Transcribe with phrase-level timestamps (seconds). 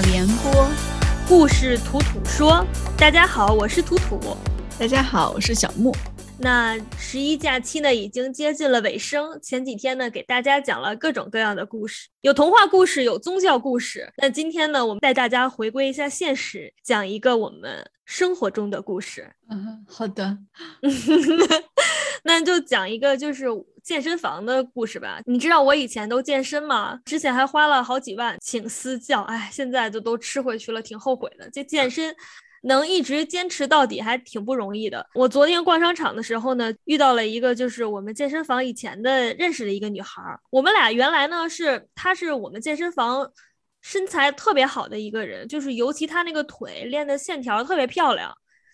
[0.00, 0.66] 话联播，
[1.28, 2.66] 故事土土说。
[2.96, 4.18] 大家好，我是图图。
[4.78, 5.94] 大家好，我是小木。
[6.38, 9.38] 那十一假期呢，已经接近了尾声。
[9.42, 14.10] 前几天呢，给大家讲了各种各样的故事，有童话故事，有宗教故事。
[14.16, 19.30] 那今天呢，我们带大家回归一下现实，讲一个我们生活中的故事。
[19.50, 20.38] 嗯，好的。
[22.24, 23.46] 那就讲一个就是
[23.82, 25.20] 健身房的故事吧。
[25.26, 27.00] 你知道我以前都健身吗？
[27.04, 31.48] 之前还花了好几万请私教，哎，现在就都吃回去了，挺后悔的。
[31.50, 32.14] 这健身。
[32.62, 35.06] 能一直坚持到底还挺不容易的。
[35.14, 40.22] 我昨天逛商场的时候呢，遇到了一个就是我们健身房以前的认识的一个女孩。
[40.50, 43.32] 我们俩原来呢是，她是我们健身房
[43.80, 48.30] 身材特别好的一个人，就是尤其她那个腿练的线条特别漂亮。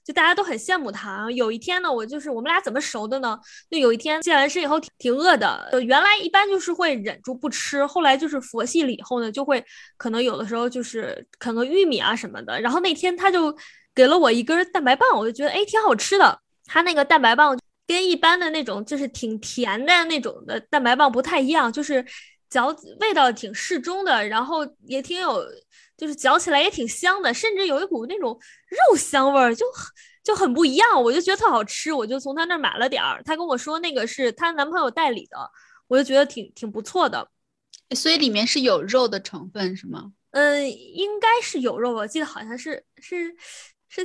[0.06, 1.28] 就大家都很羡慕他。
[1.32, 3.36] 有一天呢，我就是我们俩怎么熟的呢？
[3.68, 9.64] 就有一天健完身以后挺挺饿的，原来一般就是会忍住不吃，后来就是佛系了以后呢，就会
[9.96, 12.60] 可能有的时候就是啃个玉米啊什么的。
[12.60, 13.52] 然后那天他就
[13.94, 16.40] 给了我一根蛋白棒，我就觉得哎挺好吃的。
[16.66, 22.04] 他那个蛋白棒跟一般的那种就是挺甜的那种的蛋白棒不太一样，就是
[22.48, 22.68] 嚼
[23.00, 25.44] 味道挺适中的，然后也挺有。
[25.96, 29.64] 就是嚼起来也挺香的，甚至有一股那种肉香味儿，就
[30.22, 31.02] 就很不一样。
[31.02, 33.22] 我就觉得特好吃，我就从他那儿买了点儿。
[33.24, 35.38] 他跟我说那个是她男朋友代理的，
[35.88, 37.26] 我就觉得挺挺不错的。
[37.94, 40.12] 所以里面是有肉的成分是吗？
[40.32, 43.34] 嗯，应该是有肉，我记得好像是是。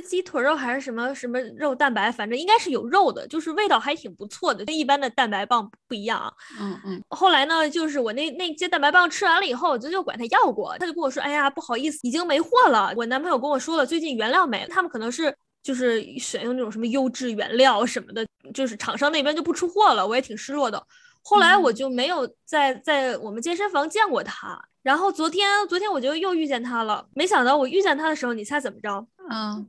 [0.08, 2.10] 鸡腿肉还是什么什么肉蛋白？
[2.10, 6.32] 反正应该是有肉的，就是味道还挺不错的，跟一般的蛋白棒不一样。
[6.58, 7.02] 嗯嗯。
[7.10, 20.06] 后来呢，就是我那那些蛋白棒吃完了以后，我就就管他要过，他就跟我说：“哎呀，不好意思，已经没货了。”我男朋友跟我说了，最近原料没了，他们可能是就是选用那种什么优质原料什么的，就是厂商那边就不出货了。
[20.06, 20.82] 我也挺失落的。
[21.22, 24.58] 后来我就没有在在我们健身房见过他。
[24.82, 29.06] 然后昨天昨天我就又遇见他了，没想到我遇见他的时候，你猜怎么着？
[29.30, 29.66] 嗯。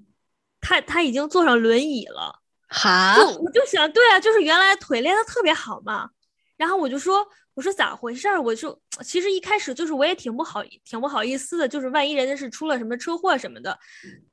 [0.63, 6.09] 他他已经坐上轮椅了，哈，就我就想，对啊，就是原来腿练的特别好嘛，
[6.57, 7.25] 然后我就说。
[7.55, 8.41] 我说咋回事儿？
[8.41, 8.75] 我就
[9.05, 13.77] 其实一开始就是我也挺不好，挺不好意思的，就是万一人家是出了什么车祸什么的，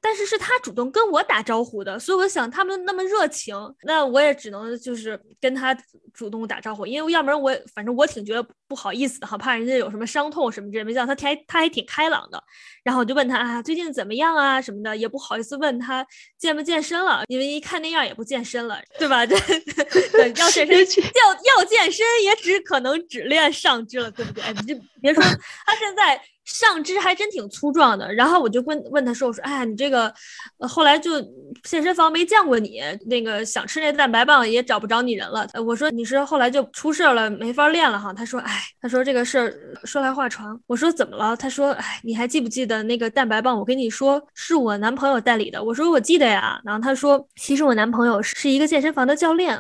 [0.01, 5.77] 但是是他主动跟我打招呼的，所以我想他们那么热情，那我也只能就是跟他
[6.15, 10.85] 主动打招呼，因为要不然我反正我挺觉得不好意思的哈，怕人家有什么伤痛什么之类。
[10.85, 12.43] 没想到他还他还挺开朗的，
[12.83, 16.07] 然后我就问他啊最近怎么样啊什么的，也不好意思问他
[16.39, 19.27] 健不健身了，因为一看那样也不健身了，对吧？
[19.29, 22.91] 这要健身要要健身也只可能。
[23.09, 24.43] 只练上肢了，对不对？
[24.44, 25.22] 哎你就别说
[25.66, 26.21] 他现在。
[26.47, 30.12] 上肢还真挺粗壮的，然后我就问问他说：“我说，哎呀，你这个
[30.59, 31.21] 后来就
[31.62, 39.54] 健身房没见过你，那个想吃那蛋白棒也找不着你人了。”我说：“你是后来就出事了，没法练了哈？”他说：“哎，他说这个事儿
[39.84, 43.56] 说来话长。”我说：“怎么了？”他说：“哎，你还记不记得那个蛋白棒？
[43.56, 49.56] 我跟你说是我男朋友代理的。”我说：“我记得呀。”然后他说：“其实我男朋友是一个健身房的教练，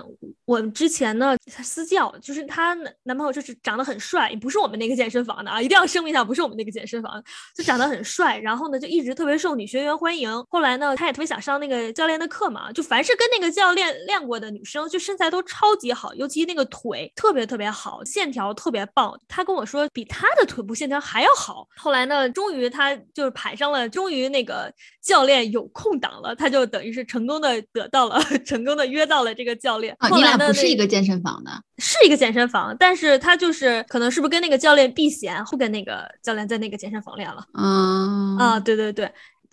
[0.50, 7.22] 我之前呢私教，就是她男朋友就是长得很帅，不是我们那个健身房的啊，一定要声明一下，不是我们那个健。”身房
[7.54, 10.28] 就长得很帅，然后呢就一直特别受女学员欢迎。
[10.48, 19.16] 后来呢，她也特别想上那个教练的课嘛，就凡是跟那个教练练过的女生，就身材都超级好，尤其那个腿特别特别好，线条特别棒。
[19.28, 21.68] 她跟我说比她的腿部线条还要好。
[21.76, 29.94] 后来呢，终于她就是排上了，终于那个教练有空档了，她就等于是成功的得到了， 成功的约到了这个教练。
[30.00, 36.70] 啊，你俩不是一个健身房的，是一个健身房，但是他就是可能是不是跟那个教练避嫌，不跟那个教练在那。
[36.70, 39.12] 个健身房练了，嗯啊，对对对。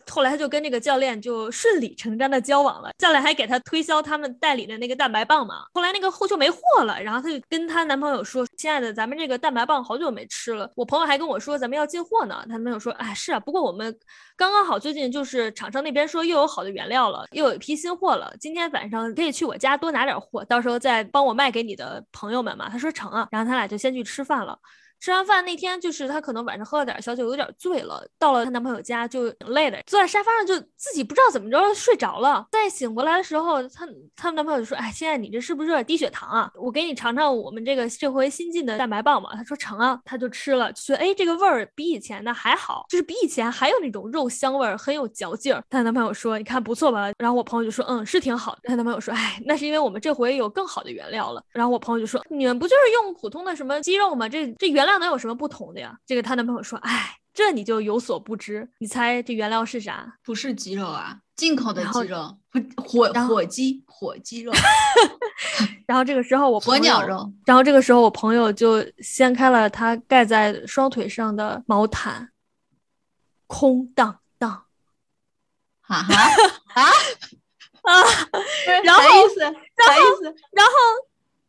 [0.09, 5.65] 后来他就跟这个教练就顺理成章的交往了，教练还给他推销他们代理的那个蛋白棒嘛。
[5.73, 13.95] 后来那个货就没货了，然后他就跟她男朋友说：“亲爱的，咱们这个蛋白棒好久没吃了。”我朋友还跟我说：“咱们要进货呢。”他男朋友说：“哎，是啊，不过我们
[14.35, 18.33] 刚刚好最近就是厂商那边说又有好的原料了，又有一批新货了。
[18.39, 24.57] 今天晚上可以去我家多拿点货，到时候再帮我卖给你的朋友们嘛。”他说成啊，然后他俩就先去吃饭了。
[24.99, 28.05] 吃完饭那天，就是她可能晚上喝了点小酒，有点醉了。
[28.19, 32.47] 到了她男朋友家就挺累的，坐在沙发上就自己不知道怎么着睡着了。
[32.51, 36.51] 再醒过来的时候，她她男朋友就说：“哎，亲爱的，你这是不是有点低血糖啊？
[36.55, 45.63] 我给你尝尝我们这个这回新进的蛋白棒嘛。”她说成啊，她就吃了，觉得哎这个味儿比以前的还好，就是比以前还有那种肉香味儿，很有嚼劲儿。
[45.69, 54.27] 她男朋友说：“你看不错吧？”然后我朋友就说：“嗯，是挺好。”她男朋友说：“哎，那是因为我们这回有更好的原料了。”然后我朋友就说：“你们不就是用普通的什么鸡肉吗？
[54.27, 60.17] 这这原料能有什么不同？”的呀，这个她男朋友说，哎，这你就有所不知，你猜这原料是啥？
[60.23, 62.37] 不是鸡肉啊，进口的鸡肉，
[62.77, 64.51] 火火鸡，火鸡肉。
[65.85, 72.29] 然后这个时候我火鸟肉，然后这个时候我朋友就掀开了他盖在双腿上的毛毯，
[73.45, 74.65] 空荡荡。
[75.81, 76.13] 哈哈
[76.73, 76.83] 啊
[77.87, 78.03] 啊！
[78.83, 79.39] 然后啥意思？
[79.39, 80.35] 啥意思？
[80.51, 80.73] 然后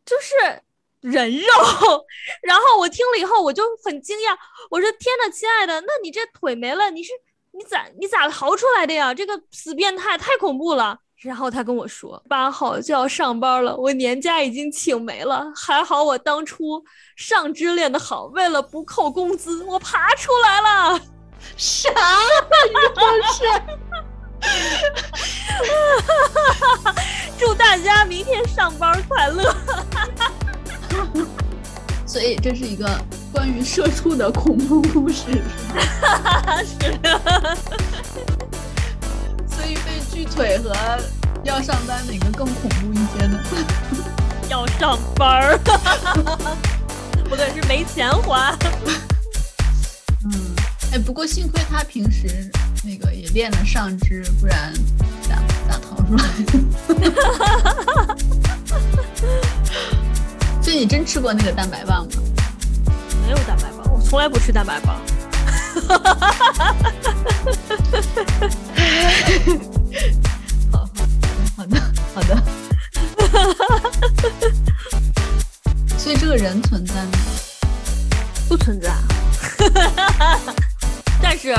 [0.07, 0.63] 就是
[1.01, 1.47] 人肉。
[2.43, 4.37] 然后我听了以后，我就很惊讶。
[4.71, 7.13] 我说：“天呐，亲爱的，那你这腿没了，你是
[7.53, 9.15] 你咋你咋逃出来的呀？
[9.15, 15.53] 这个死变态太恐怖了。”然后他跟我说：“八号就要上班了，我年假已经请没了。
[15.57, 16.85] 还好我当初
[17.17, 21.01] 上肢练得好，为了不扣工资，我爬出来了。”
[21.57, 21.91] 啥？
[22.69, 23.01] 你这
[23.33, 23.43] 是？
[27.39, 29.53] 祝大家明天上班快乐！
[32.09, 32.89] 所以这是一个
[33.31, 35.25] 关于社畜的恐怖故事，
[36.65, 37.21] 是的。
[39.47, 40.75] 所以被锯腿和
[41.45, 43.39] 要上班哪个更恐怖一些呢？
[44.49, 45.61] 要上班，
[47.29, 48.57] 不对，是没钱花。
[50.25, 50.33] 嗯，
[50.93, 52.51] 哎，不过幸亏他平时
[52.83, 54.73] 那个也练了上肢，不然
[55.29, 55.37] 咋
[55.69, 56.25] 咋逃出来？
[56.87, 56.97] 所
[58.33, 58.38] 以
[60.79, 62.13] 你真吃过那个蛋白棒吗？
[63.27, 64.97] 没有蛋白棒，我从来不吃蛋白棒。
[70.71, 70.89] 好
[71.57, 71.81] 好的
[72.15, 72.41] 好的。
[75.99, 77.11] 所以这个人存在吗？
[78.49, 78.93] 不存在。
[81.21, 81.53] 但是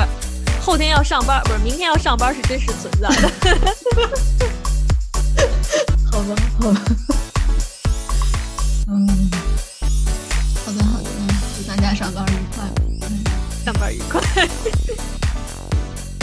[0.62, 3.30] 后天要上班，不是明天要上班是真实存在的。
[6.10, 6.80] 好吧，好吧。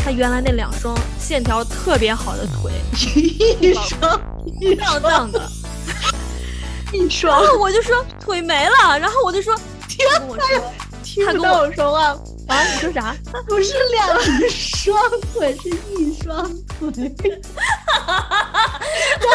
[0.07, 2.71] 他原来那两双线条特别好的腿，
[3.59, 3.99] 一双
[4.77, 5.41] 荡荡的，
[6.93, 7.43] 一双。
[7.43, 9.53] 然后我就说腿没了，然后我就说
[9.89, 10.37] 天哪，
[11.25, 12.17] 他跟我说话
[12.47, 12.63] 啊？
[12.63, 13.13] 你说啥？
[13.49, 14.17] 不是两
[14.49, 14.97] 双
[15.33, 15.67] 腿，是
[15.99, 16.49] 一双
[16.79, 16.89] 腿。
[17.19, 17.29] 真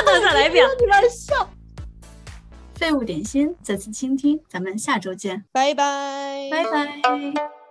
[0.06, 0.66] 的，再来一遍。
[0.66, 1.50] 在那笑。
[2.76, 7.61] 废物点心，再次倾听，咱们下周见，拜拜，拜拜。